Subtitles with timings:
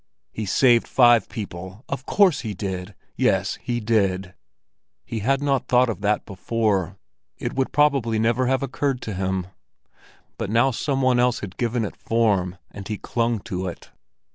[0.31, 4.33] "He saved five people—of course he did—yes, he did!"
[5.05, 6.97] He had not thought of that before;
[7.37, 9.45] it would probably never have occurred to him.
[10.39, 13.91] But now some one else had given it form, and he clung to it.